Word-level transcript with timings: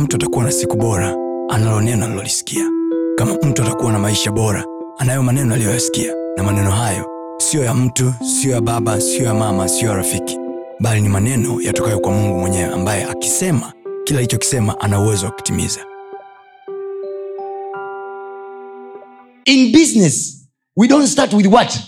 mtu 0.00 0.16
atakuwa 0.16 0.44
na 0.44 0.52
siku 0.52 0.76
bora 0.76 1.16
analo 1.48 1.80
neno 1.80 2.04
alilolisikia 2.04 2.64
kama 3.16 3.34
mtu 3.34 3.62
atakuwa 3.62 3.92
na 3.92 3.98
maisha 3.98 4.30
bora 4.30 4.64
anayo 4.98 5.22
maneno 5.22 5.54
aliyoyasikia. 5.54 6.14
Na 6.36 6.42
maneno 6.42 6.70
hayo 6.70 7.06
siyo 7.38 7.64
ya 7.64 7.74
mtu 7.74 8.14
siyo 8.40 8.54
ya 8.54 8.60
baba 8.60 9.00
siyo 9.00 9.24
ya 9.24 9.34
mama 9.34 9.68
siyo 9.68 9.90
ya 9.90 9.96
rafiki 9.96 10.38
bali 10.80 11.00
ni 11.00 11.08
maneno 11.08 11.60
yatokayo 11.60 11.98
kwa 12.00 12.12
mungu 12.12 12.38
mwenyewe 12.38 12.74
ambaye 12.74 13.04
akisema 13.04 13.72
kila 14.04 14.18
alichokisema 14.18 14.80
ana 14.80 15.00
uwezo 15.00 15.26
wa 15.26 15.32
kutimiza. 15.32 15.80
In 19.44 19.72
business 19.72 20.46
we 20.76 20.88
don't 20.88 21.06
start 21.08 21.32
with 21.32 21.46
what? 21.46 21.78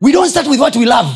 We 0.00 0.12
don't 0.12 0.30
start 0.30 0.46
with 0.48 0.60
what 0.60 0.76
we 0.76 0.84
love 0.84 1.08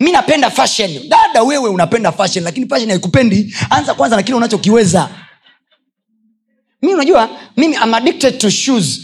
mi 0.00 0.12
napenda 0.12 0.50
fashion. 0.50 1.08
Dada 1.08 1.42
wewe 1.42 1.68
unapenda 1.68 2.12
fashion 2.12 2.44
lakini 2.44 2.68
fashion 2.68 2.90
haikupendi. 2.90 3.54
Anza 3.70 3.94
kwanza 3.94 4.16
na 4.16 4.22
kile 4.22 4.36
unachokiweza. 4.36 5.10
Mi 6.82 6.94
unajua 6.94 7.40
mimi 7.56 7.76
am 7.76 7.94
addicted 7.94 8.38
to 8.38 8.50
shoes. 8.50 9.00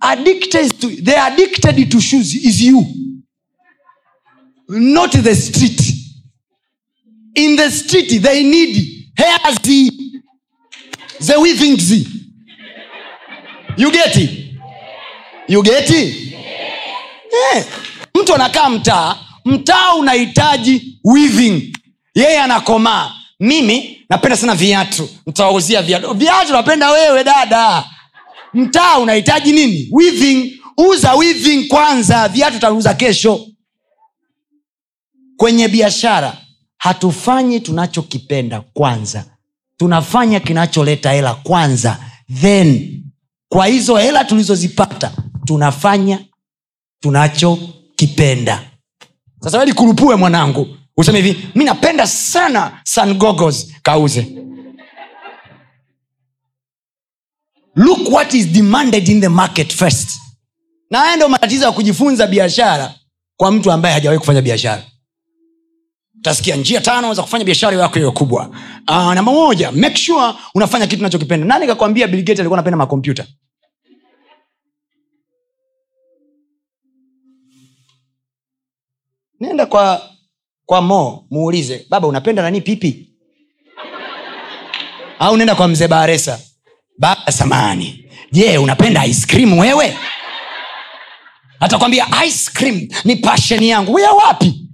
Addicted 0.00 0.78
to, 0.80 0.90
the 0.90 1.16
addicted 1.16 1.88
to 1.90 2.00
shoes 2.00 2.34
is 2.34 2.60
you. 2.60 2.86
Not 4.68 5.12
the 5.22 5.36
street. 5.36 5.80
In 7.34 7.56
the 7.56 7.70
street 7.70 8.22
they 8.22 8.42
need 8.42 9.06
hairs. 9.16 9.58
The 11.20 11.36
weavings 11.38 11.90
you 13.76 13.90
get 13.90 14.16
it? 14.16 14.30
You 15.48 15.62
get 15.62 15.90
it? 15.90 16.32
Yeah. 17.52 17.64
mtu 18.14 18.34
anakaa 18.34 18.68
mtaa 18.68 19.18
mtaa 19.44 19.94
unahitaji 19.94 20.98
weaving. 21.04 21.76
Yeye 22.14 22.40
anakomaa. 22.40 23.12
Mimi 23.40 24.04
napenda 24.08 24.36
sana 24.36 24.54
viatu. 24.54 25.08
Ntawauzia 25.26 25.82
viatu. 25.82 26.14
Viatu 26.14 26.52
napenda 26.52 26.90
wewe 26.90 27.24
dada. 27.24 27.84
Mtaa 28.54 28.98
unahitaji 28.98 29.52
nini? 29.52 29.88
Weaving. 29.92 30.52
Uza 30.76 31.14
weaving 31.14 31.68
kwanza. 31.68 32.28
Viatu 32.28 32.56
utauza 32.56 32.94
kesho. 32.94 33.46
Kwenye 35.36 35.68
biashara 35.68 36.36
hatufanyi 36.78 37.60
tunachokipenda 37.60 38.60
kwanza. 38.60 39.24
Tunafanya 39.76 40.40
kinacholeta 40.40 41.12
hela 41.12 41.34
kwanza. 41.34 41.98
Then 42.40 42.98
kwa 43.48 43.66
hizo 43.66 43.96
hela 43.96 44.24
tulizozipata 44.24 45.12
tunafanya 45.44 46.18
tunachokipenda 47.00 48.70
sasa 49.42 49.58
weli 49.58 49.72
kurupue 49.72 50.16
mwanangu. 50.16 50.68
Useme 50.96 51.20
hivi 51.20 51.48
mi 51.54 51.64
napenda 51.64 52.06
sana 52.06 52.80
sun 52.84 53.14
goggles 53.14 53.72
kauze. 53.82 54.26
Look 57.76 58.08
what 58.12 58.34
is 58.34 58.46
demanded 58.46 59.08
in 59.08 59.20
the 59.20 59.28
market 59.28 59.72
first. 59.74 60.10
Na 60.90 60.98
haya 60.98 61.16
ndo 61.16 61.28
matatizo 61.28 61.64
ya 61.64 61.72
kujifunza 61.72 62.26
biashara 62.26 62.94
kwa 63.36 63.52
mtu 63.52 63.72
ambaye 63.72 63.94
hajawahi 63.94 64.18
kufanya 64.18 64.42
biashara. 64.42 64.82
Utasikia 66.18 66.56
njia 66.56 66.80
tano 66.80 67.14
za 67.14 67.22
kufanya 67.22 67.44
biashara 67.44 67.76
yako 67.76 67.94
hiyo 67.94 68.12
kubwa. 68.12 68.48
Uh, 68.88 69.14
namba 69.14 69.32
moja 69.32 69.72
make 69.72 69.96
sure 69.96 70.34
unafanya 70.54 70.86
kitu 70.86 71.00
unachokipenda. 71.00 71.46
Nani 71.46 71.66
kakwambia 71.66 72.06
Bill 72.08 72.20
Gates 72.22 72.40
alikuwa 72.40 72.58
anapenda 72.58 72.76
makompyuta 72.76 73.26
kwa 79.72 80.10
kwa 80.66 80.80
mo 80.82 81.26
muulize 81.30 81.86
baba 81.90 82.08
unapenda 82.08 82.42
nani 82.42 82.60
pipi? 82.60 83.08
Au 85.18 85.36
nenda 85.36 85.54
kwa 85.54 85.68
mzee 85.68 85.88
baresa 85.88 86.38
baba 86.98 87.32
samani 87.32 88.10
je 88.32 88.58
unapenda 88.58 89.06
ice 89.06 89.26
cream 89.26 89.58
wewe? 89.58 89.96
Atakwambia 91.60 92.06
ice 92.26 92.50
cream 92.54 92.88
ni 93.04 93.16
passion 93.16 93.62
yangu. 93.62 93.92
Weya 93.94 94.12
wapi? 94.12 94.68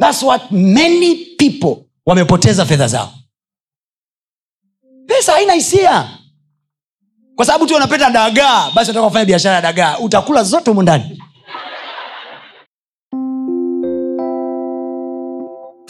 Thats 0.00 0.22
what 0.22 0.50
many 0.50 1.14
people 1.38 1.84
wamepoteza 2.06 2.66
fedha 2.66 2.88
zao. 2.88 3.12
Pesa 5.06 5.32
haina 5.32 5.52
hisia. 5.52 6.18
Kwa 7.36 7.44
sababu 7.46 7.66
tu 7.66 7.74
unapenda 7.76 8.10
dagaa 8.10 8.70
basi 8.70 8.90
unataka 8.90 9.06
kufanya 9.06 9.24
biashara 9.24 9.54
ya 9.54 9.60
dagaa. 9.62 9.98
Utakula 9.98 10.42
zote 10.42 10.70
humu 10.70 10.82
ndani 10.82 11.22